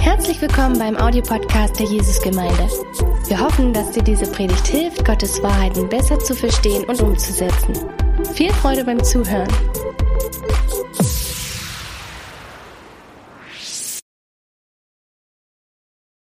[0.00, 2.68] Herzlich willkommen beim Audiopodcast der Jesusgemeinde.
[3.28, 7.74] Wir hoffen, dass dir diese Predigt hilft, Gottes Wahrheiten besser zu verstehen und umzusetzen.
[8.34, 9.48] Viel Freude beim Zuhören.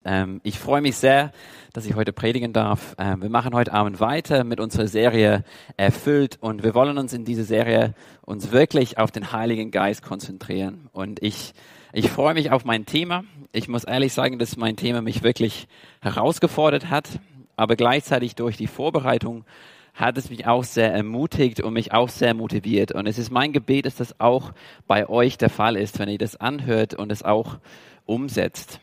[0.04, 1.32] Ähm, ich freue mich sehr,
[1.72, 2.94] dass ich heute predigen darf.
[2.98, 5.44] Ähm, wir machen heute Abend weiter mit unserer Serie
[5.76, 10.88] Erfüllt und wir wollen uns in dieser Serie uns wirklich auf den Heiligen Geist konzentrieren.
[10.92, 11.52] Und ich,
[11.92, 13.24] ich freue mich auf mein Thema.
[13.52, 15.66] Ich muss ehrlich sagen, dass mein Thema mich wirklich
[16.00, 17.20] herausgefordert hat,
[17.56, 19.44] aber gleichzeitig durch die Vorbereitung
[19.92, 22.92] hat es mich auch sehr ermutigt und mich auch sehr motiviert.
[22.92, 24.52] Und es ist mein Gebet, dass das auch
[24.86, 27.58] bei euch der Fall ist, wenn ihr das anhört und es auch
[28.06, 28.80] umsetzt.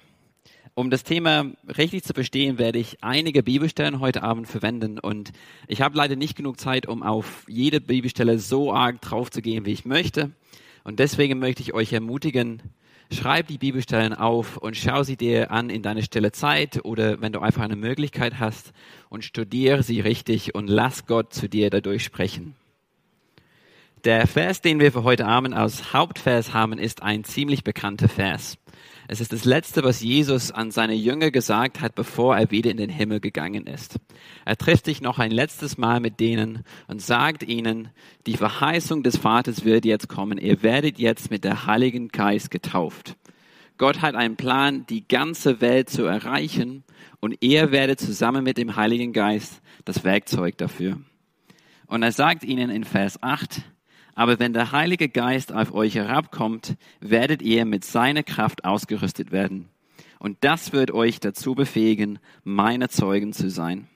[0.76, 1.46] Um das Thema
[1.78, 5.32] richtig zu verstehen, werde ich einige Bibelstellen heute Abend verwenden und
[5.68, 9.66] ich habe leider nicht genug Zeit, um auf jede Bibelstelle so arg drauf zu gehen,
[9.66, 10.32] wie ich möchte.
[10.84, 12.62] Und deswegen möchte ich euch ermutigen,
[13.12, 17.34] schreib die Bibelstellen auf und schau sie dir an in deiner stille Zeit oder wenn
[17.34, 18.74] du einfach eine Möglichkeit hast
[19.10, 22.56] und studiere sie richtig und lass Gott zu dir dadurch sprechen.
[24.04, 28.58] Der Vers, den wir für heute Abend als Hauptvers haben, ist ein ziemlich bekannter Vers.
[29.10, 32.78] Es ist das Letzte, was Jesus an seine Jünger gesagt hat, bevor er wieder in
[32.78, 34.00] den Himmel gegangen ist.
[34.44, 37.90] Er trifft sich noch ein letztes Mal mit denen und sagt ihnen,
[38.26, 40.38] die Verheißung des Vaters wird jetzt kommen.
[40.38, 43.16] Ihr werdet jetzt mit der Heiligen Geist getauft.
[43.78, 46.84] Gott hat einen Plan, die ganze Welt zu erreichen
[47.22, 51.00] und ihr werdet zusammen mit dem Heiligen Geist das Werkzeug dafür.
[51.86, 53.62] Und er sagt ihnen in Vers 8,
[54.18, 59.70] aber wenn der Heilige Geist auf euch herabkommt, werdet ihr mit seiner Kraft ausgerüstet werden.
[60.18, 63.88] Und das wird euch dazu befähigen, meine Zeugen zu sein.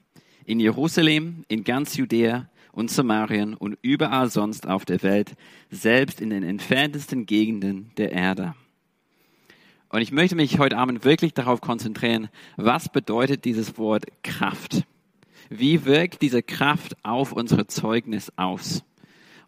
[0.46, 5.34] In Jerusalem, in ganz Judäa und Samarien und überall sonst auf der Welt,
[5.72, 8.54] selbst in den entferntesten Gegenden der Erde.
[9.90, 14.84] Und ich möchte mich heute Abend wirklich darauf konzentrieren, was bedeutet dieses Wort Kraft?
[15.50, 18.84] Wie wirkt diese Kraft auf unsere Zeugnis aus?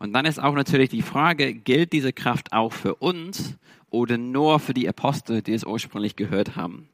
[0.04, 3.56] Und dann ist auch natürlich die Frage, gilt diese Kraft auch für uns
[3.90, 6.90] oder nur für die Apostel, die es ursprünglich gehört haben?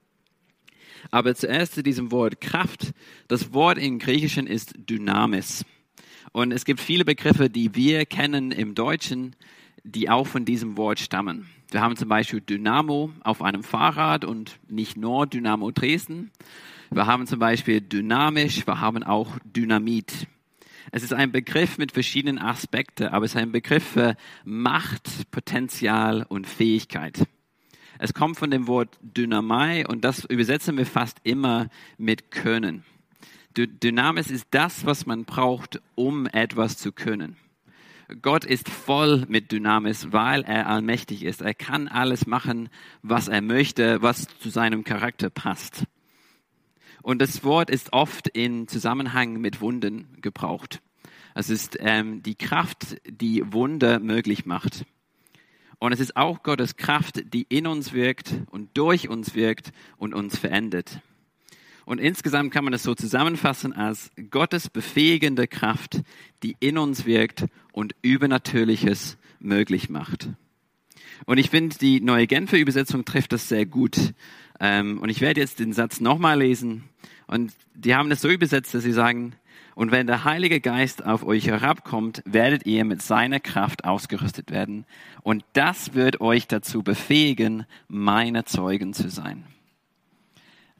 [1.09, 2.93] Aber zuerst zu diesem Wort Kraft.
[3.27, 5.65] Das Wort im Griechischen ist Dynamis.
[6.33, 9.35] Und es gibt viele Begriffe, die wir kennen im Deutschen,
[9.83, 11.49] die auch von diesem Wort stammen.
[11.71, 16.29] Wir haben zum Beispiel Dynamo auf einem Fahrrad und nicht nur Dynamo Dresden.
[16.91, 20.27] Wir haben zum Beispiel dynamisch, wir haben auch Dynamit.
[20.91, 26.25] Es ist ein Begriff mit verschiedenen Aspekten, aber es ist ein Begriff für Macht, Potenzial
[26.27, 27.27] und Fähigkeit.
[27.99, 32.83] Es kommt von dem Wort Dynamai und das übersetzen wir fast immer mit können.
[33.55, 37.35] Dynamis ist das, was man braucht, um etwas zu können.
[38.21, 41.41] Gott ist voll mit Dynamis, weil er allmächtig ist.
[41.41, 42.69] Er kann alles machen,
[43.03, 45.83] was er möchte, was zu seinem Charakter passt.
[47.01, 50.81] Und das Wort ist oft in Zusammenhang mit Wunden gebraucht.
[51.35, 54.85] Es ist ähm, die Kraft, die Wunder möglich macht.
[55.79, 60.13] Und es ist auch Gottes Kraft, die in uns wirkt und durch uns wirkt und
[60.13, 61.01] uns verändert.
[61.85, 66.01] Und insgesamt kann man das so zusammenfassen als Gottes befähigende Kraft,
[66.43, 70.29] die in uns wirkt und Übernatürliches möglich macht.
[71.25, 74.13] Und ich finde, die neue Genfer Übersetzung trifft das sehr gut.
[74.59, 76.83] Ähm, und ich werde jetzt den Satz nochmal lesen.
[77.27, 79.35] Und die haben das so übersetzt, dass sie sagen,
[79.75, 84.85] und wenn der Heilige Geist auf euch herabkommt, werdet ihr mit seiner Kraft ausgerüstet werden.
[85.21, 89.45] Und das wird euch dazu befähigen, meine Zeugen zu sein.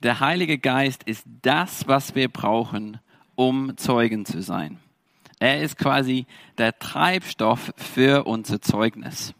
[0.03, 3.00] Der Heilige Geist ist das, was wir brauchen,
[3.35, 4.79] um Zeugen zu sein.
[5.40, 6.25] Er ist quasi
[6.57, 9.34] der Treibstoff für unser Zeugnis.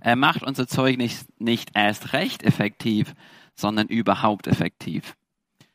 [0.00, 3.14] Er macht unser Zeugnis nicht erst recht effektiv,
[3.58, 5.16] sondern überhaupt effektiv.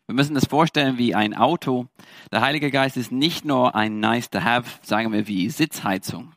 [0.07, 1.88] Wir müssen das vorstellen wie ein Auto.
[2.31, 6.33] Der Heilige Geist ist nicht nur ein nice to have, sagen wir wie Sitzheizung,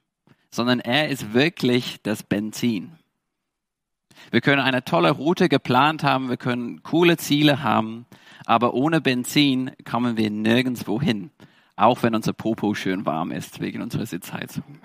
[0.50, 2.92] sondern er ist wirklich das Benzin.
[4.30, 8.06] Wir können eine tolle Route geplant haben, wir können coole Ziele haben,
[8.44, 11.30] aber ohne Benzin kommen wir nirgendwo hin,
[11.76, 14.80] auch wenn unser Popo schön warm ist wegen unserer Sitzheizung.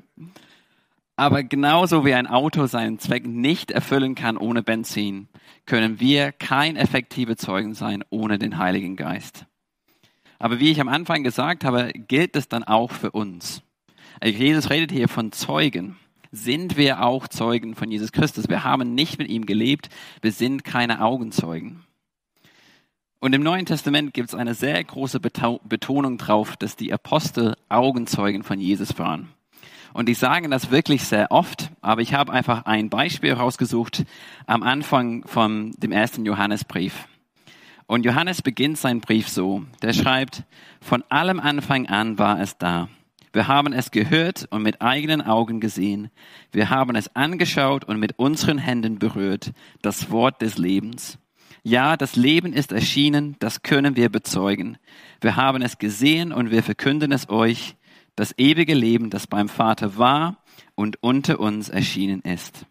[1.21, 5.27] Aber genauso wie ein Auto seinen Zweck nicht erfüllen kann ohne Benzin,
[5.67, 9.45] können wir kein effektive Zeugen sein ohne den Heiligen Geist.
[10.39, 13.61] Aber wie ich am Anfang gesagt habe, gilt es dann auch für uns.
[14.23, 15.95] Jesus redet hier von Zeugen.
[16.31, 18.49] Sind wir auch Zeugen von Jesus Christus?
[18.49, 19.89] Wir haben nicht mit ihm gelebt,
[20.23, 21.83] wir sind keine Augenzeugen.
[23.19, 28.41] Und im Neuen Testament gibt es eine sehr große Betonung drauf, dass die Apostel Augenzeugen
[28.41, 29.29] von Jesus waren.
[29.93, 34.05] Und die sagen das wirklich sehr oft, aber ich habe einfach ein Beispiel rausgesucht
[34.45, 37.07] am Anfang von dem ersten Johannesbrief.
[37.87, 39.63] Und Johannes beginnt seinen Brief so.
[39.81, 40.43] Der schreibt,
[40.79, 42.87] von allem Anfang an war es da.
[43.33, 46.09] Wir haben es gehört und mit eigenen Augen gesehen.
[46.51, 49.51] Wir haben es angeschaut und mit unseren Händen berührt,
[49.81, 51.17] das Wort des Lebens.
[51.63, 54.77] Ja, das Leben ist erschienen, das können wir bezeugen.
[55.21, 57.75] Wir haben es gesehen und wir verkünden es euch,
[58.15, 60.37] das ewige Leben, das beim Vater war
[60.75, 62.65] und unter uns erschienen ist.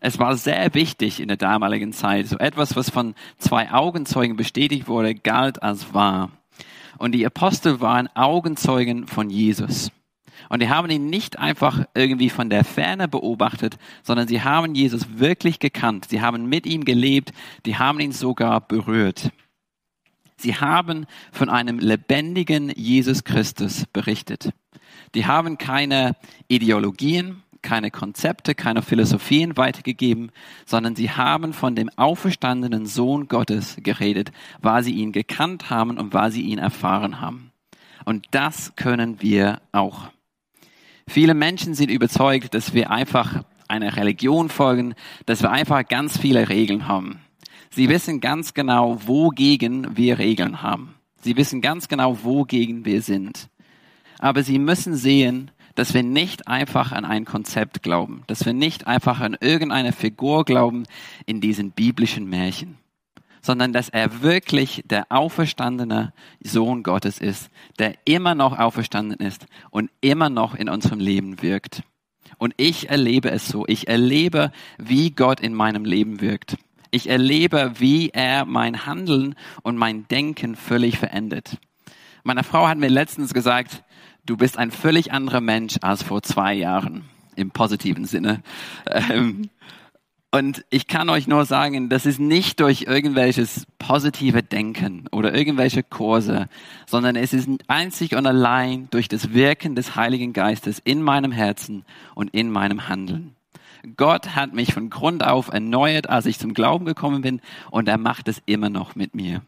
[0.00, 2.28] Es war sehr wichtig in der damaligen Zeit.
[2.28, 6.30] So etwas, was von zwei Augenzeugen bestätigt wurde, galt als wahr.
[6.98, 9.90] Und die Apostel waren Augenzeugen von Jesus.
[10.48, 15.18] Und die haben ihn nicht einfach irgendwie von der Ferne beobachtet, sondern sie haben Jesus
[15.18, 16.06] wirklich gekannt.
[16.08, 17.32] Sie haben mit ihm gelebt.
[17.66, 19.30] Die haben ihn sogar berührt.
[20.38, 24.50] Sie haben von einem lebendigen Jesus Christus berichtet.
[25.14, 26.14] Die haben keine
[26.46, 30.30] Ideologien, keine Konzepte, keine Philosophien weitergegeben,
[30.64, 34.30] sondern sie haben von dem auferstandenen Sohn Gottes geredet,
[34.60, 37.50] weil sie ihn gekannt haben und weil sie ihn erfahren haben.
[38.04, 40.08] Und das können wir auch.
[41.08, 44.94] Viele Menschen sind überzeugt, dass wir einfach einer Religion folgen,
[45.26, 47.20] dass wir einfach ganz viele Regeln haben.
[47.70, 50.94] Sie wissen ganz genau, wogegen wir Regeln haben.
[51.20, 53.48] Sie wissen ganz genau, wogegen wir sind.
[54.18, 58.88] Aber sie müssen sehen, dass wir nicht einfach an ein Konzept glauben, dass wir nicht
[58.88, 60.84] einfach an irgendeine Figur glauben
[61.24, 62.78] in diesen biblischen Märchen,
[63.42, 66.12] sondern dass er wirklich der auferstandene
[66.42, 67.48] Sohn Gottes ist,
[67.78, 71.84] der immer noch auferstanden ist und immer noch in unserem Leben wirkt.
[72.38, 73.64] Und ich erlebe es so.
[73.68, 76.56] Ich erlebe, wie Gott in meinem Leben wirkt.
[76.90, 81.58] Ich erlebe, wie er mein Handeln und mein Denken völlig verändert.
[82.24, 83.82] Meine Frau hat mir letztens gesagt,
[84.26, 87.04] du bist ein völlig anderer Mensch als vor zwei Jahren,
[87.36, 88.42] im positiven Sinne.
[88.86, 89.50] Ähm,
[90.30, 95.82] und ich kann euch nur sagen, das ist nicht durch irgendwelches positive Denken oder irgendwelche
[95.82, 96.48] Kurse,
[96.86, 101.86] sondern es ist einzig und allein durch das Wirken des Heiligen Geistes in meinem Herzen
[102.14, 103.37] und in meinem Handeln.
[103.96, 107.40] Gott hat mich von Grund auf erneuert, als ich zum Glauben gekommen bin,
[107.70, 109.42] und er macht es immer noch mit mir.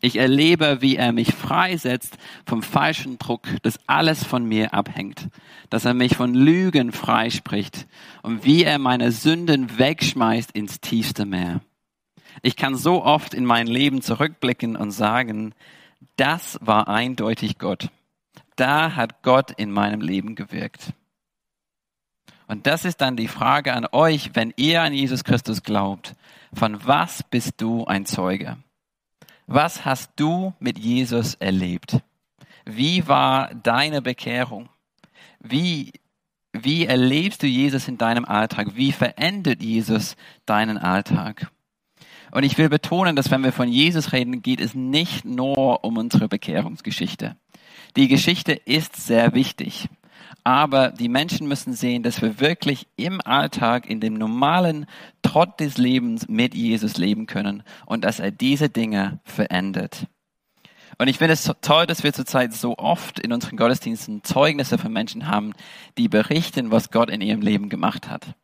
[0.00, 2.16] Ich erlebe, wie er mich freisetzt
[2.46, 5.28] vom falschen Druck, dass alles von mir abhängt,
[5.70, 7.86] dass er mich von Lügen freispricht
[8.22, 11.60] und wie er meine Sünden wegschmeißt ins tiefste Meer.
[12.40, 15.54] Ich kann so oft in mein Leben zurückblicken und sagen,
[16.16, 17.90] das war eindeutig Gott.
[18.56, 20.92] Da hat Gott in meinem Leben gewirkt.
[22.52, 26.14] Und das ist dann die Frage an euch, wenn ihr an Jesus Christus glaubt.
[26.52, 28.58] Von was bist du ein Zeuge?
[29.46, 32.00] Was hast du mit Jesus erlebt?
[32.66, 34.68] Wie war deine Bekehrung?
[35.40, 35.94] Wie,
[36.52, 38.76] wie erlebst du Jesus in deinem Alltag?
[38.76, 40.14] Wie verändert Jesus
[40.44, 41.50] deinen Alltag?
[42.32, 45.96] Und ich will betonen, dass wenn wir von Jesus reden, geht es nicht nur um
[45.96, 47.34] unsere Bekehrungsgeschichte.
[47.96, 49.88] Die Geschichte ist sehr wichtig.
[50.44, 54.86] Aber die Menschen müssen sehen, dass wir wirklich im Alltag, in dem normalen
[55.22, 60.06] Trott des Lebens mit Jesus leben können und dass er diese Dinge verändert.
[60.98, 64.92] Und ich finde es toll, dass wir zurzeit so oft in unseren Gottesdiensten Zeugnisse von
[64.92, 65.52] Menschen haben,
[65.96, 68.34] die berichten, was Gott in ihrem Leben gemacht hat.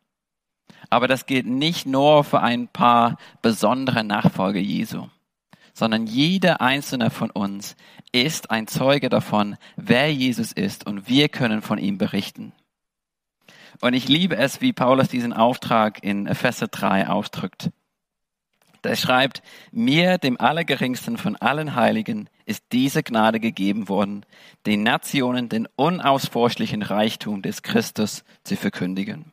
[0.89, 5.07] Aber das gilt nicht nur für ein paar besondere Nachfolger Jesu
[5.79, 7.77] sondern jeder einzelne von uns
[8.11, 12.51] ist ein Zeuge davon, wer Jesus ist und wir können von ihm berichten.
[13.79, 17.71] Und ich liebe es, wie Paulus diesen Auftrag in Epheser 3 ausdrückt.
[18.83, 24.25] Der schreibt, mir, dem Allergeringsten von allen Heiligen, ist diese Gnade gegeben worden,
[24.65, 29.31] den Nationen den unausforschlichen Reichtum des Christus zu verkündigen.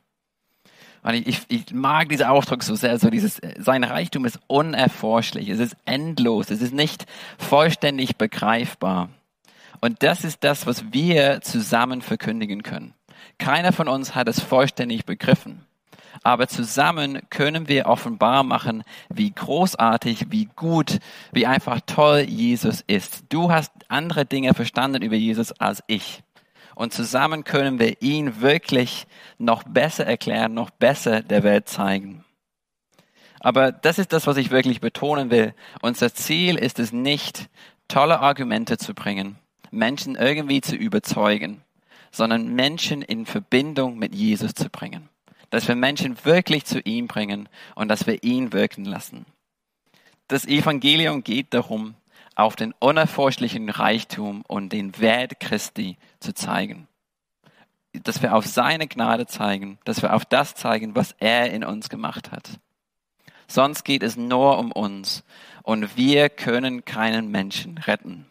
[1.07, 5.47] Und ich, ich, ich mag diesen Ausdruck so sehr, so dieses, sein Reichtum ist unerforschlich,
[5.47, 7.05] es ist endlos, es ist nicht
[7.37, 9.07] vollständig begreifbar.
[9.79, 12.93] Und das ist das, was wir zusammen verkündigen können.
[13.37, 15.65] Keiner von uns hat es vollständig begriffen.
[16.23, 20.97] Aber zusammen können wir offenbar machen, wie großartig, wie gut,
[21.31, 23.23] wie einfach toll Jesus ist.
[23.29, 26.21] Du hast andere Dinge verstanden über Jesus als ich.
[26.77, 29.07] Und zusammen können wir ihn wirklich
[29.39, 32.23] noch besser erklären, noch besser der Welt zeigen.
[33.39, 35.55] Aber das ist das, was ich wirklich betonen will.
[35.81, 37.49] Unser Ziel ist es nicht,
[37.87, 39.39] tolle Argumente zu bringen,
[39.71, 41.63] Menschen irgendwie zu überzeugen,
[42.11, 45.09] sondern Menschen in Verbindung mit Jesus zu bringen.
[45.49, 49.25] Dass wir Menschen wirklich zu ihm bringen und dass wir ihn wirken lassen.
[50.27, 51.95] Das Evangelium geht darum,
[52.37, 56.87] auf den unerforschlichen Reichtum und den Wert Christi zu zeigen.
[58.03, 61.89] dass wir auf seine Gnade zeigen, dass wir auf das zeigen, was er in uns
[61.89, 62.59] gemacht hat.
[63.47, 65.23] Sonst geht es nur um uns
[65.63, 68.27] und wir können keinen Menschen retten.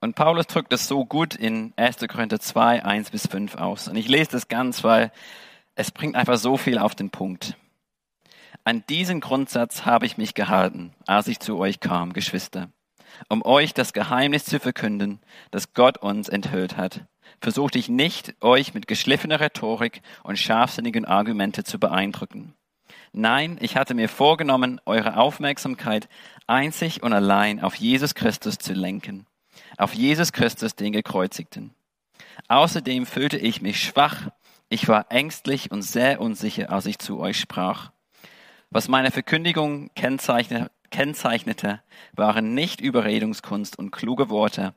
[0.00, 1.98] Und Paulus drückt das so gut in 1.
[2.08, 3.86] Korinther 2, 1 bis 5 aus.
[3.86, 5.12] Und ich lese das ganz, weil
[5.76, 7.56] es bringt einfach so viel auf den Punkt.
[8.64, 12.70] An diesen Grundsatz habe ich mich gehalten, als ich zu euch kam, Geschwister,
[13.28, 17.04] um euch das Geheimnis zu verkünden, das Gott uns enthüllt hat.
[17.40, 22.54] Versuchte ich nicht, euch mit geschliffener Rhetorik und scharfsinnigen Argumente zu beeindrucken.
[23.12, 26.08] Nein, ich hatte mir vorgenommen, eure Aufmerksamkeit
[26.46, 29.26] einzig und allein auf Jesus Christus zu lenken
[29.76, 31.74] auf Jesus Christus, den Gekreuzigten.
[32.48, 34.28] Außerdem fühlte ich mich schwach,
[34.68, 37.90] ich war ängstlich und sehr unsicher, als ich zu euch sprach.
[38.70, 41.80] Was meine Verkündigung kennzeichnete,
[42.12, 44.74] waren nicht Überredungskunst und kluge Worte.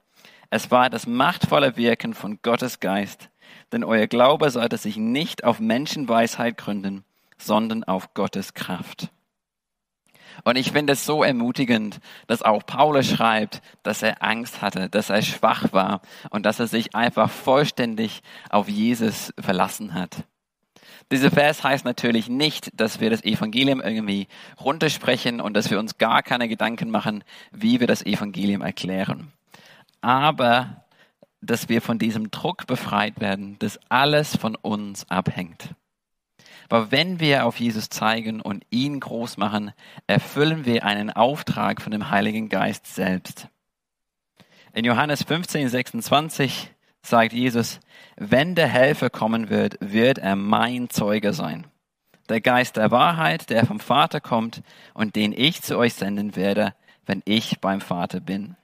[0.50, 3.30] Es war das machtvolle Wirken von Gottes Geist,
[3.72, 7.04] denn euer Glaube sollte sich nicht auf Menschenweisheit gründen,
[7.38, 9.12] sondern auf Gottes Kraft.
[10.44, 15.10] Und ich finde es so ermutigend, dass auch Paulus schreibt, dass er Angst hatte, dass
[15.10, 20.24] er schwach war und dass er sich einfach vollständig auf Jesus verlassen hat.
[21.12, 24.28] Dieser Vers heißt natürlich nicht, dass wir das Evangelium irgendwie
[24.60, 29.32] runtersprechen und dass wir uns gar keine Gedanken machen, wie wir das Evangelium erklären.
[30.02, 30.84] Aber
[31.42, 35.70] dass wir von diesem Druck befreit werden, dass alles von uns abhängt.
[36.68, 39.72] Aber wenn wir auf Jesus zeigen und ihn groß machen,
[40.08, 43.48] erfüllen wir einen Auftrag von dem Heiligen Geist selbst.
[44.74, 46.72] In Johannes 15, 26
[47.10, 47.80] sagt Jesus,
[48.16, 51.68] wenn der Helfer kommen wird, wird er mein Zeuge sein.
[52.30, 54.62] Der Geist der Wahrheit, der vom Vater kommt
[54.94, 56.74] und den ich zu euch senden werde,
[57.06, 58.56] wenn ich beim Vater bin.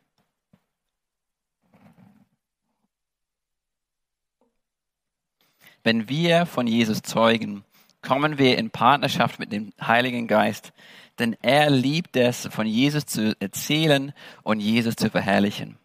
[5.84, 7.64] Wenn wir von Jesus zeugen,
[8.02, 10.74] kommen wir in Partnerschaft mit dem Heiligen Geist,
[11.20, 15.78] denn er liebt es, von Jesus zu erzählen und Jesus zu verherrlichen.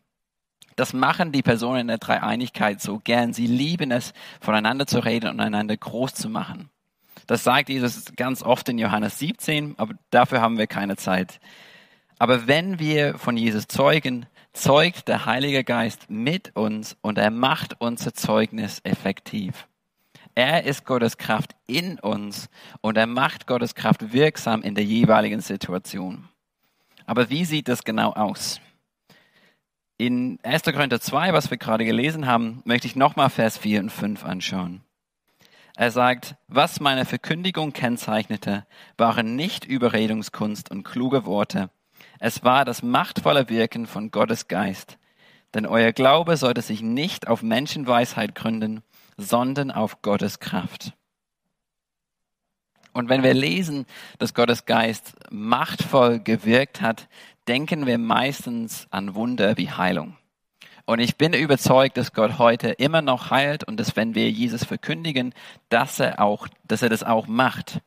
[0.79, 3.33] Das machen die Personen in der Dreieinigkeit so gern.
[3.33, 6.71] Sie lieben es, voneinander zu reden und einander groß zu machen.
[7.27, 11.41] Das sagt Jesus ganz oft in Johannes 17, aber dafür haben wir keine Zeit.
[12.21, 17.81] Aber wenn wir von Jesus zeugen, zeugt der Heilige Geist mit uns und er macht
[17.81, 19.67] unser Zeugnis effektiv.
[20.37, 22.49] Er ist Gottes Kraft in uns
[22.83, 26.29] und er macht Gottes Kraft wirksam in der jeweiligen Situation.
[27.05, 28.61] Aber wie sieht das genau aus?
[30.01, 30.63] In 1.
[30.63, 34.83] Korinther 2, was wir gerade gelesen haben, möchte ich nochmal Vers 4 und 5 anschauen.
[35.75, 38.65] Er sagt, was meine Verkündigung kennzeichnete,
[38.97, 41.71] waren nicht Überredungskunst und kluge Worte.
[42.21, 44.99] Es war das machtvolle Wirken von Gottes Geist.
[45.53, 48.83] Denn euer Glaube sollte sich nicht auf Menschenweisheit gründen,
[49.17, 50.93] sondern auf Gottes Kraft.
[52.93, 53.87] Und wenn wir lesen,
[54.19, 57.09] dass Gottes Geist machtvoll gewirkt hat,
[57.49, 60.17] denken wir meistens an Wunder wie Heilung.
[60.85, 64.65] Und ich bin überzeugt, dass Gott heute immer noch heilt und dass wenn wir Jesus
[64.65, 65.35] verkündigen,
[65.69, 67.81] dass er auch, dass er das auch macht.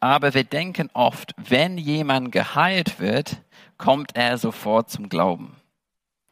[0.00, 3.42] Aber wir denken oft, wenn jemand geheilt wird,
[3.76, 5.56] kommt er sofort zum Glauben.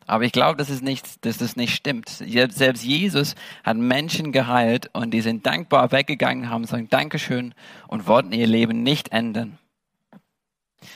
[0.06, 2.08] Aber ich glaube, dass es nicht, dass das nicht stimmt.
[2.08, 7.54] Selbst Jesus hat Menschen geheilt und die sind dankbar weggegangen, haben gesagt Dankeschön
[7.88, 9.58] und wollten ihr Leben nicht ändern.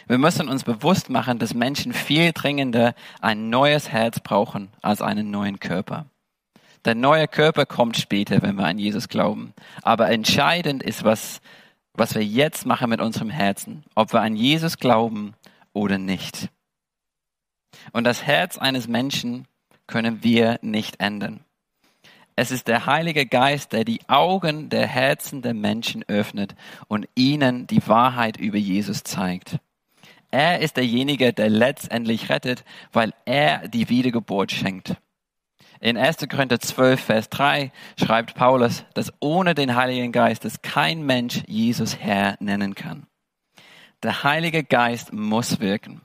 [0.06, 5.30] Wir müssen uns bewusst machen, dass Menschen viel dringender ein neues Herz brauchen als einen
[5.30, 6.06] neuen Körper.
[6.84, 9.52] Der neue Körper kommt später, wenn wir an Jesus glauben.
[9.82, 11.40] Aber entscheidend ist, was,
[11.94, 15.34] was wir jetzt machen mit unserem Herzen, ob wir an Jesus glauben
[15.72, 16.48] oder nicht.
[17.92, 19.46] Und das Herz eines Menschen
[19.86, 21.44] können wir nicht ändern.
[22.36, 26.54] Es ist der Heilige Geist, der die Augen der Herzen der Menschen öffnet
[26.86, 29.58] und ihnen die Wahrheit über Jesus zeigt.
[30.30, 34.96] Er ist derjenige, der letztendlich rettet, weil er die Wiedergeburt schenkt.
[35.80, 36.28] In 1.
[36.28, 41.98] Korinther 12, Vers 3 schreibt Paulus, dass ohne den Heiligen Geist es kein Mensch Jesus
[41.98, 43.06] Herr nennen kann.
[44.02, 46.00] Der Heilige Geist muss wirken.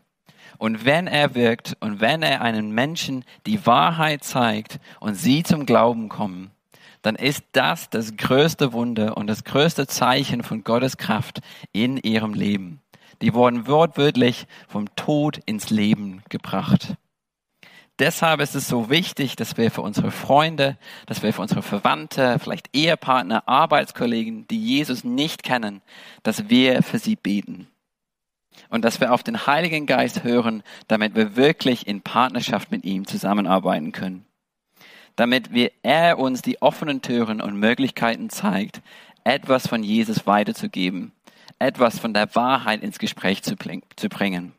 [0.58, 5.66] Und wenn er wirkt und wenn er einen Menschen die Wahrheit zeigt und sie zum
[5.66, 6.52] Glauben kommen,
[7.02, 11.42] dann ist das das größte Wunder und das größte Zeichen von Gottes Kraft
[11.74, 12.80] in ihrem Leben.
[13.22, 16.96] Die wurden wortwörtlich vom Tod ins Leben gebracht.
[18.00, 22.40] Deshalb ist es so wichtig, dass wir für unsere Freunde, dass wir für unsere Verwandte,
[22.40, 25.82] vielleicht Ehepartner, Arbeitskollegen, die Jesus nicht kennen,
[26.24, 27.68] dass wir für sie beten
[28.70, 33.06] und dass wir auf den Heiligen Geist hören, damit wir wirklich in Partnerschaft mit ihm
[33.06, 34.26] zusammenarbeiten können.
[35.16, 38.82] damit wir, er uns die offenen Türen und Möglichkeiten zeigt,
[39.24, 41.12] etwas von Jesus weiterzugeben,
[41.64, 43.56] etwas von der Wahrheit ins Gespräch zu,
[43.96, 44.54] zu bringen.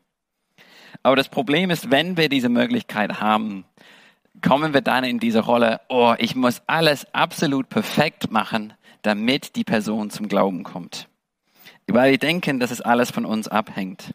[1.03, 3.65] Aber das Problem ist, wenn wir diese Möglichkeit haben,
[4.41, 9.63] kommen wir dann in diese Rolle, oh, ich muss alles absolut perfekt machen, damit die
[9.63, 11.07] Person zum Glauben kommt.
[11.87, 14.13] Weil wir denken, dass es alles von uns abhängt.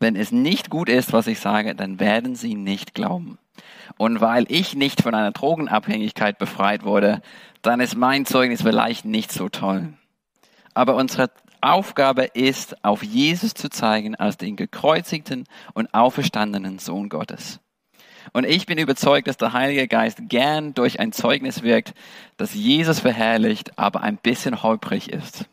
[0.00, 3.38] Wenn es nicht gut ist, was ich sage, dann werden sie nicht glauben.
[3.96, 7.22] Und weil ich nicht von einer Drogenabhängigkeit befreit wurde,
[7.62, 9.92] dann ist mein Zeugnis vielleicht nicht so toll.
[10.74, 11.30] Aber unsere
[11.64, 17.60] Aufgabe ist, auf Jesus zu zeigen als den gekreuzigten und auferstandenen Sohn Gottes.
[18.32, 21.94] Und ich bin überzeugt, dass der Heilige Geist gern durch ein Zeugnis wirkt,
[22.36, 25.46] das Jesus verherrlicht, aber ein bisschen holprig ist.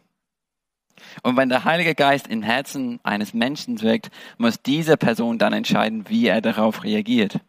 [1.23, 6.05] Und wenn der Heilige Geist im Herzen eines Menschen wirkt, muss diese Person dann entscheiden,
[6.07, 7.39] wie er darauf reagiert.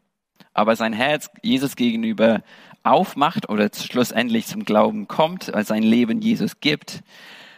[0.54, 2.42] Aber sein Herz Jesus gegenüber
[2.82, 7.02] aufmacht oder schlussendlich zum Glauben kommt, sein Leben Jesus gibt.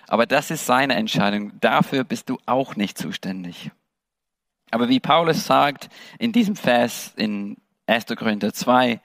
[0.09, 1.53] Aber das ist seine Entscheidung.
[1.61, 3.71] Dafür bist du auch nicht zuständig.
[4.71, 7.57] Aber wie Paulus sagt in diesem Vers in
[7.87, 8.07] 1.
[8.17, 9.01] Korinther 2,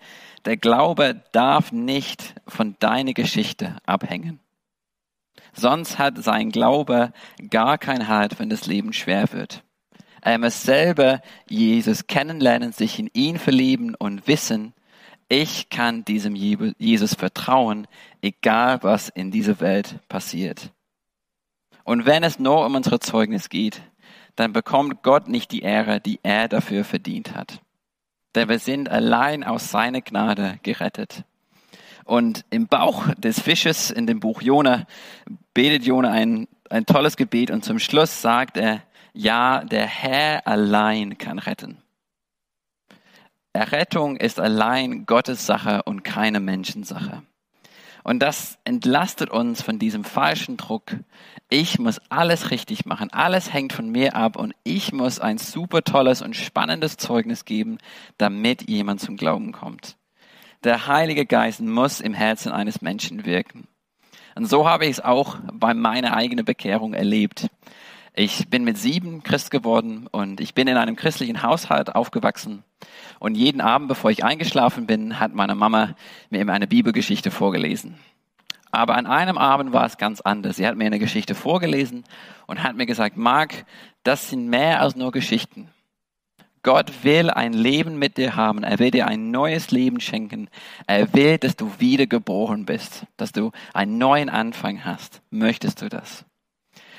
[0.45, 4.39] der Glaube darf nicht von deiner Geschichte abhängen.
[5.53, 7.11] Sonst hat sein Glaube
[7.49, 9.63] gar kein Halt, wenn das Leben schwer wird.
[10.21, 14.73] Er muss selber Jesus kennenlernen, sich in ihn verlieben und wissen,
[15.29, 17.87] ich kann diesem Jesus vertrauen,
[18.21, 20.71] egal was in dieser Welt passiert.
[21.89, 23.81] Und wenn es nur um unsere Zeugnis geht,
[24.35, 27.63] dann bekommt Gott nicht die Ehre, die er dafür verdient hat.
[28.35, 31.23] Denn wir sind allein aus seiner Gnade gerettet.
[32.05, 34.85] Und im Bauch des Fisches in dem Buch Jona
[35.55, 41.17] betet Jona ein, ein tolles Gebet und zum Schluss sagt er, ja, der Herr allein
[41.17, 41.81] kann retten.
[43.51, 47.23] Errettung ist allein Gottes Sache und keine Menschensache.
[48.09, 50.95] Und das entlastet uns von diesem falschen Druck.
[51.47, 53.13] Ich muss alles richtig machen.
[53.13, 57.77] Alles hängt von mir ab und ich muss ein super tolles und spannendes Zeugnis geben,
[58.17, 59.95] damit jemand zum Glauben kommt.
[60.63, 63.67] Der Heilige Geist muss im Herzen eines Menschen wirken.
[64.33, 67.45] Und so habe ich es auch bei meiner eigenen Bekehrung erlebt.
[68.13, 72.63] Ich bin mit sieben Christ geworden und ich bin in einem christlichen Haushalt aufgewachsen.
[73.19, 75.95] Und jeden Abend, bevor ich eingeschlafen bin, hat meine Mama
[76.29, 77.95] mir immer eine Bibelgeschichte vorgelesen.
[78.71, 80.57] Aber an einem Abend war es ganz anders.
[80.57, 82.03] Sie hat mir eine Geschichte vorgelesen
[82.45, 83.65] und hat mir gesagt, Mark,
[84.03, 85.69] das sind mehr als nur Geschichten.
[86.61, 88.63] Gott will ein Leben mit dir haben.
[88.63, 90.49] Er will dir ein neues Leben schenken.
[90.87, 95.21] Er will, dass du wiedergeboren bist, dass du einen neuen Anfang hast.
[95.29, 96.25] Möchtest du das?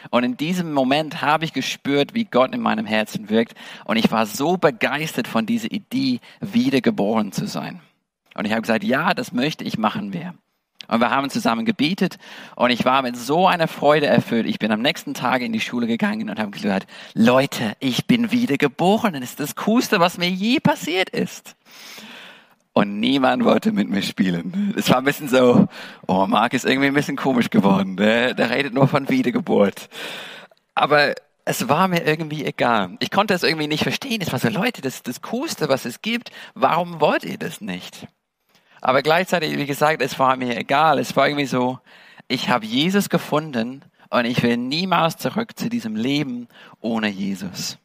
[0.08, 3.54] Und in diesem Moment habe ich gespürt, wie Gott in meinem Herzen wirkt.
[3.84, 7.80] Und ich war so begeistert von dieser Idee, wiedergeboren zu sein.
[8.34, 10.34] Und ich habe gesagt, ja, das möchte ich machen wir.
[10.88, 12.18] Und wir haben zusammen gebetet
[12.56, 14.46] und ich war mit so einer Freude erfüllt.
[14.46, 18.32] Ich bin am nächsten Tag in die Schule gegangen und habe gesagt, Leute, ich bin
[18.32, 19.12] wiedergeboren.
[19.12, 21.54] Das ist das Coolste, was mir je passiert ist.
[22.72, 24.74] Und niemand wollte mit mir spielen.
[24.76, 25.66] Es war ein bisschen so,
[26.06, 27.96] oh, Marc ist irgendwie ein bisschen komisch geworden.
[27.96, 29.88] Der, der redet nur von Wiedergeburt.
[30.74, 32.96] Aber es war mir irgendwie egal.
[33.00, 34.20] Ich konnte es irgendwie nicht verstehen.
[34.20, 36.30] Es war so, Leute, das ist das Coolste, was es gibt.
[36.54, 38.06] Warum wollt ihr das nicht?
[38.80, 41.00] Aber gleichzeitig, wie gesagt, es war mir egal.
[41.00, 41.80] Es war irgendwie so,
[42.28, 46.46] ich habe Jesus gefunden und ich will niemals zurück zu diesem Leben
[46.80, 47.78] ohne Jesus.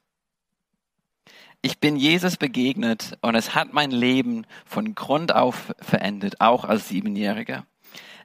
[1.62, 6.90] Ich bin Jesus begegnet und es hat mein Leben von Grund auf verändert, auch als
[6.90, 7.66] Siebenjähriger.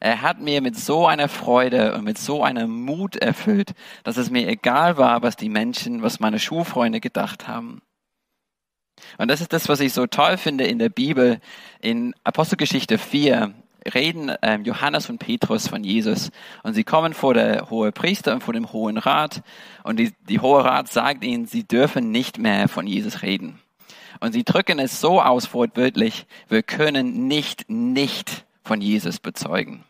[0.00, 4.30] Er hat mir mit so einer Freude und mit so einem Mut erfüllt, dass es
[4.30, 7.82] mir egal war, was die Menschen, was meine Schulfreunde gedacht haben.
[9.18, 11.40] Und das ist das, was ich so toll finde in der Bibel.
[11.80, 13.52] In Apostelgeschichte 4
[13.94, 16.30] reden ähm, Johannes und Petrus von Jesus.
[16.62, 19.42] Und sie kommen vor der hohe Priester und vor dem Hohen Rat.
[19.82, 23.58] Und die, die Hohe Rat sagt ihnen, sie dürfen nicht mehr von Jesus reden.
[24.20, 29.84] Und sie drücken es so aus, wortwörtlich, wir können nicht, nicht von Jesus bezeugen.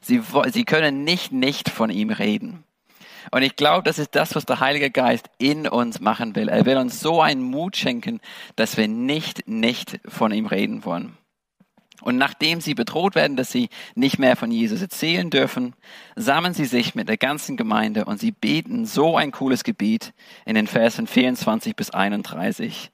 [0.00, 0.22] Sie,
[0.52, 2.64] sie können nicht, nicht von ihm reden.
[3.30, 6.48] Und ich glaube, das ist das, was der Heilige Geist in uns machen will.
[6.48, 8.20] Er will uns so einen Mut schenken,
[8.56, 11.16] dass wir nicht, nicht von ihm reden wollen.
[12.00, 15.74] Und nachdem sie bedroht werden, dass sie nicht mehr von Jesus erzählen dürfen,
[16.16, 20.12] sammeln sie sich mit der ganzen Gemeinde und sie beten so ein cooles Gebet
[20.44, 22.90] in den Versen 24 bis 31.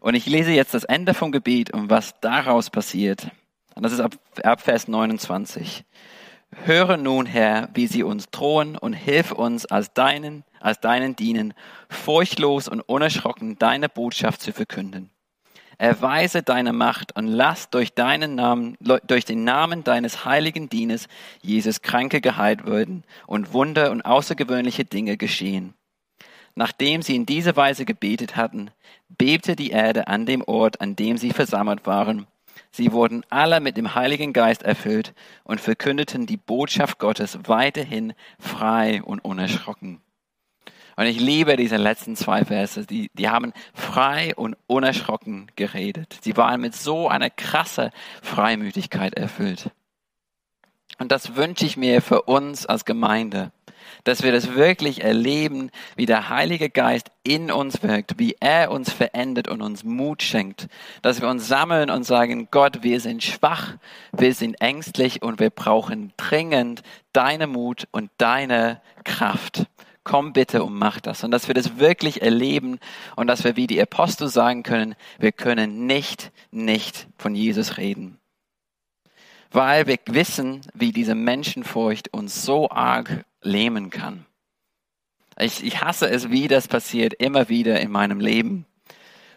[0.00, 3.28] Und ich lese jetzt das Ende vom Gebet und was daraus passiert.
[3.74, 5.84] Und das ist ab, ab Vers 29.
[6.64, 11.54] Höre nun, Herr, wie sie uns drohen und hilf uns als deinen, als deinen Dienen,
[11.88, 15.10] furchtlos und unerschrocken deine Botschaft zu verkünden.
[15.78, 21.08] Erweise deine Macht und lass durch deinen Namen, durch den Namen deines heiligen Dieners
[21.42, 25.74] Jesus Kranke geheilt werden und Wunder und außergewöhnliche Dinge geschehen.
[26.54, 28.70] Nachdem sie in diese Weise gebetet hatten,
[29.08, 32.26] bebte die Erde an dem Ort, an dem sie versammelt waren.
[32.70, 39.02] Sie wurden alle mit dem Heiligen Geist erfüllt und verkündeten die Botschaft Gottes weiterhin frei
[39.02, 40.00] und unerschrocken.
[40.96, 42.86] Und ich liebe diese letzten zwei Verse.
[42.86, 46.18] Die, die haben frei und unerschrocken geredet.
[46.22, 47.90] Sie waren mit so einer krasse
[48.22, 49.70] Freimütigkeit erfüllt.
[50.98, 53.50] Und das wünsche ich mir für uns als Gemeinde,
[54.04, 58.92] dass wir das wirklich erleben, wie der Heilige Geist in uns wirkt, wie er uns
[58.92, 60.68] verändert und uns Mut schenkt,
[61.02, 63.74] dass wir uns sammeln und sagen, Gott, wir sind schwach,
[64.12, 69.66] wir sind ängstlich und wir brauchen dringend deine Mut und deine Kraft
[70.04, 71.24] komm bitte und mach das.
[71.24, 72.78] Und dass wir das wirklich erleben
[73.16, 78.18] und dass wir wie die Apostel sagen können, wir können nicht, nicht von Jesus reden.
[79.50, 84.26] Weil wir wissen, wie diese Menschenfurcht uns so arg lähmen kann.
[85.38, 88.66] Ich, ich hasse es, wie das passiert, immer wieder in meinem Leben.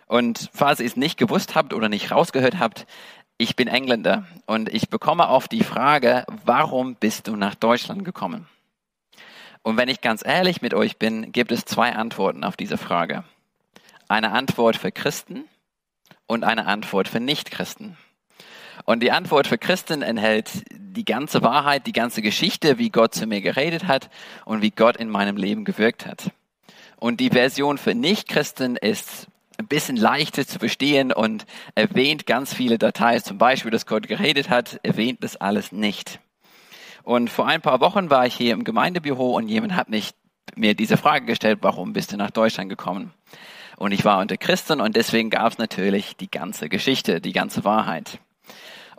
[0.06, 2.86] Und falls ihr es nicht gewusst habt oder nicht rausgehört habt,
[3.38, 8.48] ich bin Engländer und ich bekomme oft die Frage, warum bist du nach Deutschland gekommen?
[9.68, 13.26] Und wenn ich ganz ehrlich mit euch bin, gibt es zwei Antworten auf diese Frage.
[14.08, 15.44] Eine Antwort für Christen
[16.26, 17.98] und eine Antwort für Nichtchristen.
[18.86, 23.28] Und die Antwort für Christen enthält die ganze Wahrheit, die ganze Geschichte, wie Gott zu
[23.28, 24.10] mir geredet hat
[24.46, 26.32] und wie Gott in meinem Leben gewirkt hat.
[26.96, 29.28] Und die Version für Nichtchristen ist
[29.58, 34.50] ein bisschen leichter zu verstehen und erwähnt ganz viele Details, zum Beispiel, dass Gott geredet
[34.50, 36.22] hat, erwähnt das alles nicht.
[37.08, 40.12] Und vor ein paar Wochen war ich hier im Gemeindebüro und jemand hat mich,
[40.58, 43.14] mir diese Frage gestellt, warum bist du nach Deutschland gekommen?
[43.78, 47.64] Und ich war unter Christen und deswegen gab es natürlich die ganze Geschichte, die ganze
[47.64, 48.20] Wahrheit.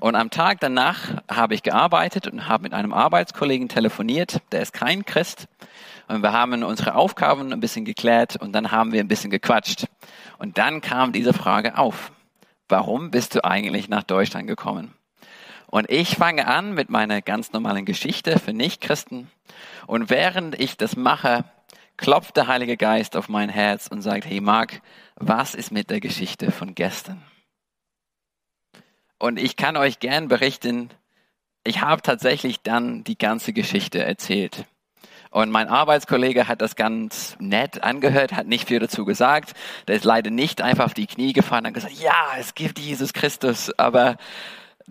[0.00, 4.72] Und am Tag danach habe ich gearbeitet und habe mit einem Arbeitskollegen telefoniert, der ist
[4.72, 5.46] kein Christ.
[6.06, 9.84] Und wir haben unsere Aufgaben ein bisschen geklärt und dann haben wir ein bisschen gequatscht.
[10.38, 12.10] Und dann kam diese Frage auf.
[12.70, 14.94] Warum bist du eigentlich nach Deutschland gekommen?
[15.70, 19.30] Und ich fange an mit meiner ganz normalen Geschichte für Nichtchristen.
[19.86, 21.44] Und während ich das mache,
[21.98, 24.80] klopft der Heilige Geist auf mein Herz und sagt, hey Mark,
[25.16, 27.22] was ist mit der Geschichte von gestern?
[29.18, 30.90] Und ich kann euch gern berichten,
[31.64, 34.64] ich habe tatsächlich dann die ganze Geschichte erzählt.
[35.30, 39.52] Und mein Arbeitskollege hat das ganz nett angehört, hat nicht viel dazu gesagt.
[39.86, 43.12] Der ist leider nicht einfach auf die Knie gefallen und gesagt, ja, es gibt Jesus
[43.12, 43.70] Christus.
[43.78, 44.16] Aber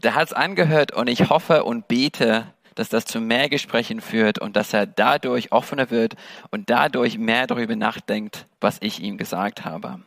[0.03, 4.37] der hat es angehört und ich hoffe und bete, dass das zu mehr Gesprächen führt
[4.37, 6.15] und dass er dadurch offener wird
[6.51, 10.01] und dadurch mehr darüber nachdenkt, was ich ihm gesagt habe.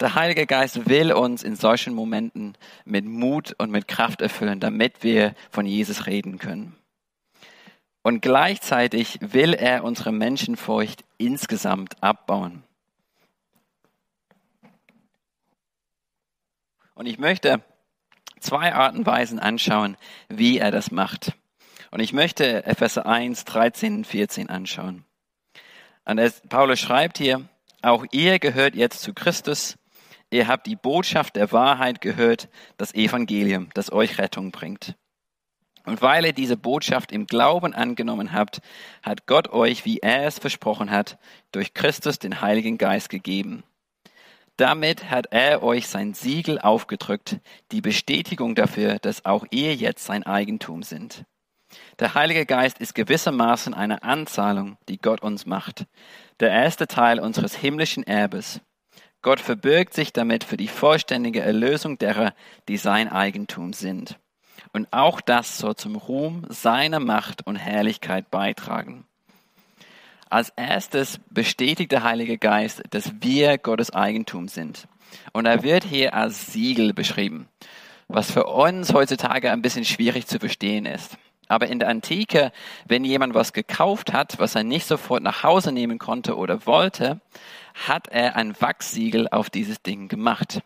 [0.00, 5.02] Der Heilige Geist will uns in solchen Momenten mit Mut und mit Kraft erfüllen, damit
[5.02, 6.76] wir von Jesus reden können.
[8.02, 12.64] Und gleichzeitig will er unsere Menschenfurcht insgesamt abbauen.
[16.94, 17.62] Und ich möchte
[18.44, 19.96] zwei Arten und Weisen anschauen,
[20.28, 21.32] wie er das macht.
[21.90, 25.04] Und ich möchte Epheser 1, 13 und 14 anschauen.
[26.04, 27.48] Und Paulus schreibt hier,
[27.82, 29.76] auch ihr gehört jetzt zu Christus.
[30.30, 34.96] Ihr habt die Botschaft der Wahrheit gehört, das Evangelium, das euch Rettung bringt.
[35.84, 38.60] Und weil ihr diese Botschaft im Glauben angenommen habt,
[39.02, 41.18] hat Gott euch, wie er es versprochen hat,
[41.52, 43.64] durch Christus den Heiligen Geist gegeben.
[44.56, 47.40] Damit hat er euch sein Siegel aufgedrückt,
[47.72, 51.24] die Bestätigung dafür, dass auch ihr jetzt sein Eigentum sind.
[51.98, 55.86] Der Heilige Geist ist gewissermaßen eine Anzahlung, die Gott uns macht.
[56.38, 58.60] Der erste Teil unseres himmlischen Erbes.
[59.22, 62.34] Gott verbirgt sich damit für die vollständige Erlösung derer,
[62.68, 64.18] die sein Eigentum sind.
[64.72, 69.06] Und auch das soll zum Ruhm seiner Macht und Herrlichkeit beitragen.
[70.34, 74.88] Als erstes bestätigt der Heilige Geist, dass wir Gottes Eigentum sind.
[75.32, 77.46] Und er wird hier als Siegel beschrieben,
[78.08, 81.18] was für uns heutzutage ein bisschen schwierig zu verstehen ist.
[81.46, 82.50] Aber in der Antike,
[82.88, 87.20] wenn jemand was gekauft hat, was er nicht sofort nach Hause nehmen konnte oder wollte,
[87.86, 90.62] hat er ein Wachssiegel auf dieses Ding gemacht.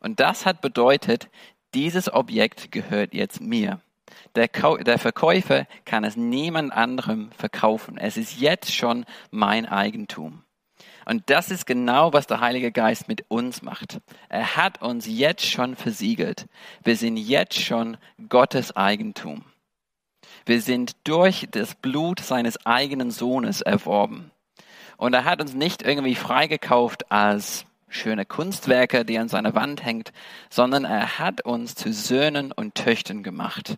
[0.00, 1.28] Und das hat bedeutet,
[1.74, 3.78] dieses Objekt gehört jetzt mir.
[4.34, 7.98] Der, der Verkäufer kann es niemand anderem verkaufen.
[7.98, 10.42] Es ist jetzt schon mein Eigentum.
[11.04, 14.00] Und das ist genau, was der Heilige Geist mit uns macht.
[14.28, 16.46] Er hat uns jetzt schon versiegelt.
[16.84, 17.96] Wir sind jetzt schon
[18.28, 19.44] Gottes Eigentum.
[20.46, 24.30] Wir sind durch das Blut seines eigenen Sohnes erworben.
[24.96, 30.12] Und er hat uns nicht irgendwie freigekauft als schöne Kunstwerke, die an seiner Wand hängt,
[30.50, 33.76] sondern er hat uns zu Söhnen und Töchtern gemacht.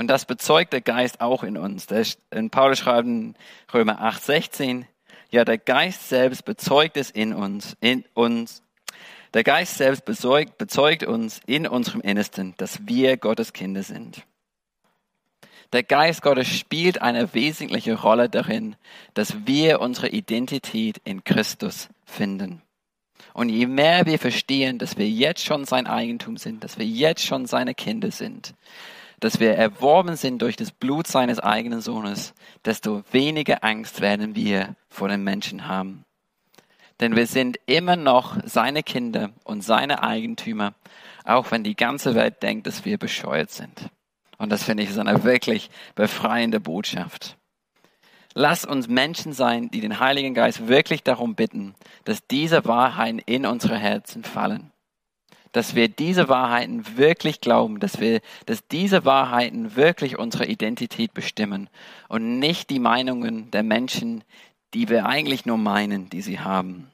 [0.00, 1.86] Und das bezeugt der Geist auch in uns.
[2.30, 3.34] In Paulus schreibt in
[3.74, 4.86] Römer 8, 16,
[5.28, 8.62] ja, der Geist selbst bezeugt es in uns, in uns.
[9.34, 14.22] Der Geist selbst bezeugt, bezeugt uns in unserem Innersten, dass wir Gottes Kinder sind.
[15.74, 18.76] Der Geist Gottes spielt eine wesentliche Rolle darin,
[19.12, 22.62] dass wir unsere Identität in Christus finden.
[23.34, 27.26] Und je mehr wir verstehen, dass wir jetzt schon sein Eigentum sind, dass wir jetzt
[27.26, 28.54] schon seine Kinder sind,
[29.20, 34.74] dass wir erworben sind durch das Blut seines eigenen Sohnes, desto weniger Angst werden wir
[34.88, 36.04] vor den Menschen haben.
[37.00, 40.74] Denn wir sind immer noch seine Kinder und seine Eigentümer,
[41.24, 43.88] auch wenn die ganze Welt denkt, dass wir bescheuert sind.
[44.38, 47.36] Und das finde ich ist eine wirklich befreiende Botschaft.
[48.34, 53.44] Lass uns Menschen sein, die den Heiligen Geist wirklich darum bitten, dass diese Wahrheiten in
[53.44, 54.69] unsere Herzen fallen
[55.52, 61.68] dass wir diese Wahrheiten wirklich glauben, dass wir, dass diese Wahrheiten wirklich unsere Identität bestimmen
[62.08, 64.24] und nicht die Meinungen der Menschen,
[64.74, 66.90] die wir eigentlich nur meinen, die sie haben.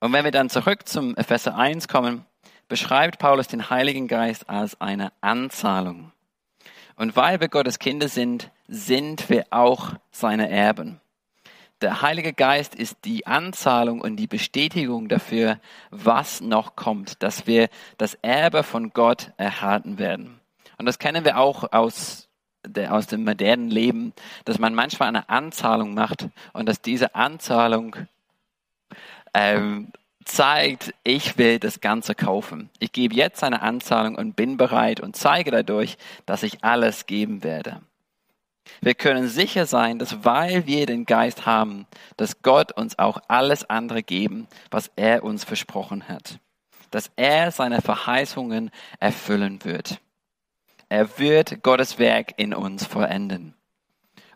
[0.00, 2.26] Und wenn wir dann zurück zum Epheser 1 kommen,
[2.68, 6.12] beschreibt Paulus den Heiligen Geist als eine Anzahlung.
[6.96, 11.00] Und weil wir Gottes Kinder sind, sind wir auch seine Erben.
[11.82, 15.58] Der Heilige Geist ist die Anzahlung und die Bestätigung dafür,
[15.90, 17.68] was noch kommt, dass wir
[17.98, 20.38] das Erbe von Gott erhalten werden.
[20.78, 22.28] Und das kennen wir auch aus,
[22.64, 24.12] der, aus dem modernen Leben,
[24.44, 27.96] dass man manchmal eine Anzahlung macht und dass diese Anzahlung
[29.34, 29.88] ähm,
[30.24, 32.70] zeigt, ich will das Ganze kaufen.
[32.78, 37.42] Ich gebe jetzt eine Anzahlung und bin bereit und zeige dadurch, dass ich alles geben
[37.42, 37.82] werde.
[38.80, 43.68] Wir können sicher sein, dass weil wir den Geist haben, dass Gott uns auch alles
[43.68, 46.38] andere geben, was er uns versprochen hat.
[46.90, 48.70] Dass er seine Verheißungen
[49.00, 50.00] erfüllen wird.
[50.88, 53.54] Er wird Gottes Werk in uns vollenden.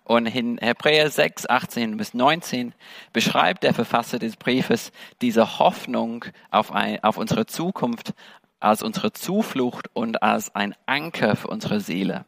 [0.05, 2.75] Und in Hebräer 6, 18 bis 19
[3.13, 8.15] beschreibt der Verfasser des Briefes diese Hoffnung auf, ein, auf unsere Zukunft
[8.61, 12.25] als unsere Zuflucht und als ein Anker für unsere Seele.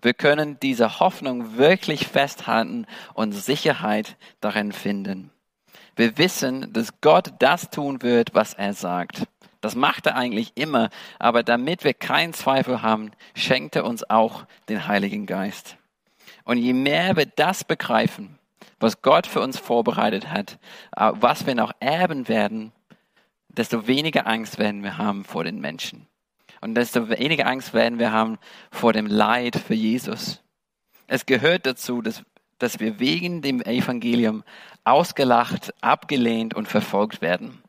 [0.00, 5.30] Wir können diese Hoffnung wirklich festhalten und Sicherheit darin finden.
[5.96, 9.24] Wir wissen, dass Gott das tun wird, was er sagt.
[9.60, 14.44] Das macht er eigentlich immer, aber damit wir keinen Zweifel haben, schenkt er uns auch
[14.68, 15.76] den Heiligen Geist.
[16.44, 18.38] Und je mehr wir das begreifen,
[18.80, 20.58] was Gott für uns vorbereitet hat,
[20.96, 22.72] äh, was wir noch erben werden,
[23.48, 26.08] desto weniger Angst werden wir haben vor den Menschen.
[26.62, 28.38] Und desto weniger Angst werden wir haben
[28.70, 30.40] vor dem Leid für Jesus.
[31.08, 32.22] Es gehört dazu, dass,
[32.58, 34.44] dass wir wegen dem Evangelium
[34.84, 37.60] ausgelacht, abgelehnt und verfolgt werden.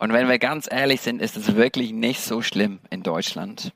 [0.00, 3.72] Und wenn wir ganz ehrlich sind, ist es wirklich nicht so schlimm in Deutschland.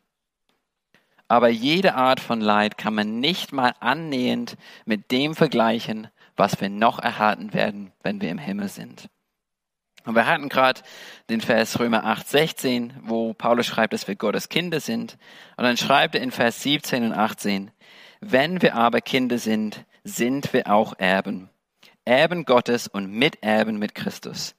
[1.29, 6.70] Aber jede Art von Leid kann man nicht mal annähernd mit dem vergleichen, was wir
[6.70, 9.09] noch erhalten werden, wenn wir im Himmel sind.
[10.06, 10.80] Und wir hatten gerade
[11.28, 15.18] den Vers Römer 8, 16, wo Paulus schreibt, dass wir Gottes Kinder sind.
[15.56, 17.72] Und dann schreibt er in Vers 17 und 18,
[18.20, 21.50] wenn wir aber Kinder sind, sind wir auch Erben.
[22.04, 24.54] Erben Gottes und Miterben mit Christus.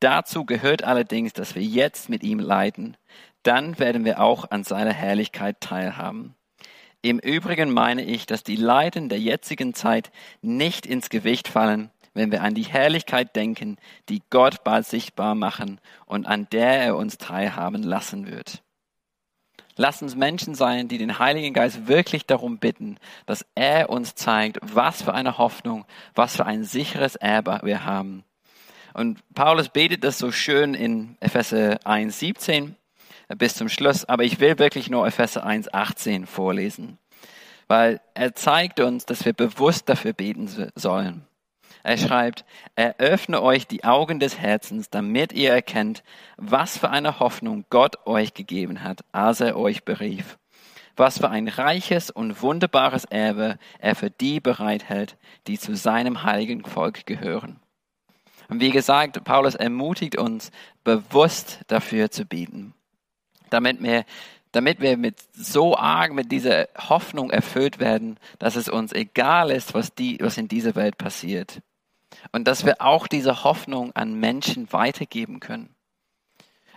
[0.00, 2.98] Dazu gehört allerdings, dass wir jetzt mit ihm leiden.
[3.42, 6.34] Dann werden wir auch an seiner Herrlichkeit teilhaben.
[7.00, 12.32] Im Übrigen meine ich, dass die Leiden der jetzigen Zeit nicht ins Gewicht fallen wenn
[12.32, 13.76] wir an die Herrlichkeit denken,
[14.08, 18.62] die Gott bald sichtbar machen und an der er uns teilhaben lassen wird.
[19.76, 24.58] Lass uns Menschen sein, die den Heiligen Geist wirklich darum bitten, dass er uns zeigt,
[24.60, 28.24] was für eine Hoffnung, was für ein sicheres Erbe wir haben.
[28.92, 32.76] Und Paulus betet das so schön in Epheser 1, 17
[33.38, 36.98] bis zum Schluss, aber ich will wirklich nur Epheser 1, 18 vorlesen,
[37.68, 41.24] weil er zeigt uns, dass wir bewusst dafür beten sollen.
[41.82, 46.02] Er schreibt, eröffne euch die Augen des Herzens, damit ihr erkennt,
[46.36, 50.38] was für eine Hoffnung Gott euch gegeben hat, als er euch berief.
[50.96, 56.64] Was für ein reiches und wunderbares Erbe er für die bereithält, die zu seinem heiligen
[56.64, 57.60] Volk gehören.
[58.48, 60.50] Und wie gesagt, Paulus ermutigt uns,
[60.84, 62.74] bewusst dafür zu bieten,
[63.48, 64.04] damit wir
[64.52, 69.74] damit wir mit so arg mit dieser Hoffnung erfüllt werden, dass es uns egal ist,
[69.74, 71.60] was, die, was in dieser Welt passiert.
[72.32, 75.74] Und dass wir auch diese Hoffnung an Menschen weitergeben können.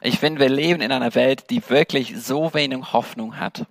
[0.01, 3.65] Ich finde, wir leben in einer Welt, die wirklich so wenig Hoffnung hat.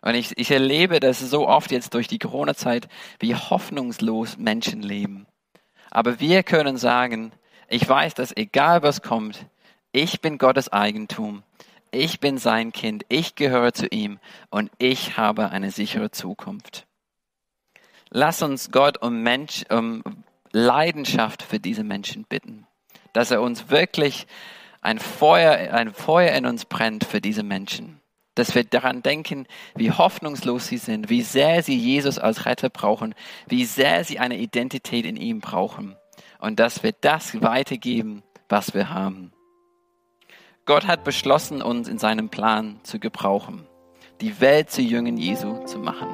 [0.00, 5.26] Und ich, ich erlebe das so oft jetzt durch die Corona-Zeit, wie hoffnungslos Menschen leben.
[5.90, 7.32] Aber wir können sagen,
[7.68, 9.46] ich weiß, dass egal was kommt,
[9.92, 11.42] ich bin Gottes Eigentum,
[11.90, 14.18] ich bin sein Kind, ich gehöre zu ihm
[14.50, 16.86] und ich habe eine sichere Zukunft.
[18.10, 20.02] Lass uns Gott um, Mensch, um
[20.52, 22.66] Leidenschaft für diese Menschen bitten,
[23.12, 24.26] dass er uns wirklich
[24.80, 28.00] ein Feuer, ein Feuer in uns brennt für diese Menschen.
[28.34, 33.14] Dass wir daran denken, wie hoffnungslos sie sind, wie sehr sie Jesus als Retter brauchen,
[33.48, 35.96] wie sehr sie eine Identität in ihm brauchen.
[36.38, 39.32] Und dass wir das weitergeben, was wir haben.
[40.68, 43.66] Gott hat beschlossen, uns in seinem Plan zu gebrauchen,
[44.20, 46.08] die Welt zu Jüngen Jesu zu machen.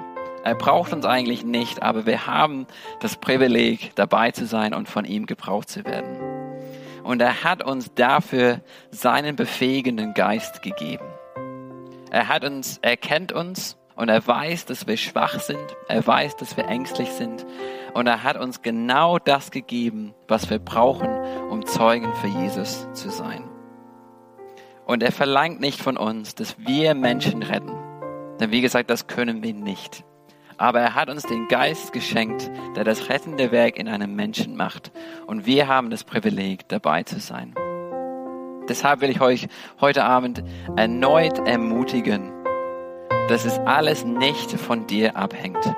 [0.45, 2.69] Er braucht uns eigentlich nicht, aber wir haben
[3.01, 6.21] das Privileg, dabei zu sein und von ihm gebraucht zu werden.
[7.03, 8.61] Und er hat uns dafür
[8.93, 11.09] seinen befähigenden Geist gegeben.
[12.12, 15.77] Er hat uns, er kennt uns und er weiß, dass wir schwach sind.
[15.88, 17.45] Er weiß, dass wir ängstlich sind.
[17.93, 21.09] Und er hat uns genau das gegeben, was wir brauchen,
[21.51, 23.51] um Zeugen für Jesus zu sein.
[24.87, 27.73] Und er verlangt nicht von uns, dass wir Menschen retten.
[28.40, 30.05] Denn wie gesagt, das können wir nicht.
[30.57, 34.92] Aber er hat uns den Geist geschenkt, der das rettende Werk in einem Menschen macht.
[35.27, 37.55] Und wir haben das Privileg, dabei zu sein.
[38.68, 39.49] Deshalb will ich euch
[39.81, 40.42] heute Abend
[40.77, 42.33] erneut ermutigen,
[43.29, 45.75] dass es alles nicht von dir abhängt.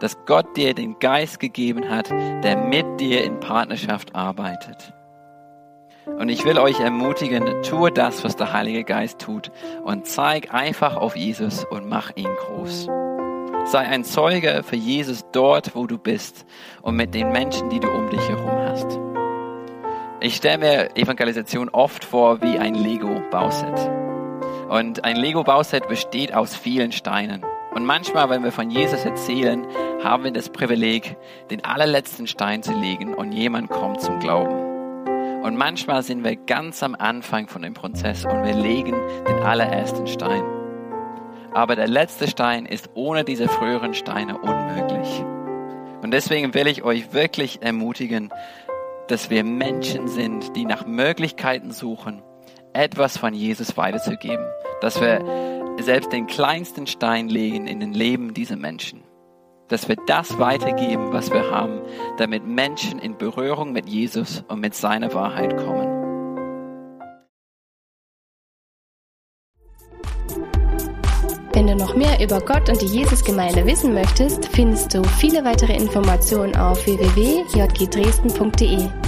[0.00, 4.94] Dass Gott dir den Geist gegeben hat, der mit dir in Partnerschaft arbeitet.
[6.18, 9.50] Und ich will euch ermutigen, tue das, was der Heilige Geist tut
[9.84, 12.88] und zeig einfach auf Jesus und mach ihn groß.
[13.64, 16.46] Sei ein Zeuge für Jesus dort, wo du bist
[16.82, 18.98] und mit den Menschen, die du um dich herum hast.
[20.20, 23.90] Ich stelle mir Evangelisation oft vor wie ein Lego-Bauset.
[24.68, 27.44] Und ein Lego-Bauset besteht aus vielen Steinen.
[27.72, 29.66] Und manchmal, wenn wir von Jesus erzählen,
[30.02, 31.16] haben wir das Privileg,
[31.50, 34.67] den allerletzten Stein zu legen und jemand kommt zum Glauben.
[35.42, 38.94] Und manchmal sind wir ganz am Anfang von dem Prozess und wir legen
[39.28, 40.42] den allerersten Stein.
[41.54, 45.24] Aber der letzte Stein ist ohne diese früheren Steine unmöglich.
[46.02, 48.30] Und deswegen will ich euch wirklich ermutigen,
[49.08, 52.22] dass wir Menschen sind, die nach Möglichkeiten suchen,
[52.72, 54.46] etwas von Jesus weiterzugeben.
[54.80, 55.24] Dass wir
[55.80, 59.07] selbst den kleinsten Stein legen in den Leben dieser Menschen.
[59.68, 61.80] Dass wir das weitergeben, was wir haben,
[62.16, 65.96] damit Menschen in Berührung mit Jesus und mit seiner Wahrheit kommen.
[71.52, 75.74] Wenn du noch mehr über Gott und die Jesusgemeinde wissen möchtest, findest du viele weitere
[75.74, 79.07] Informationen auf www.jgdresden.de.